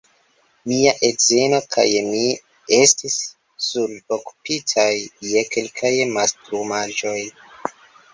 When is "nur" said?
3.65-3.93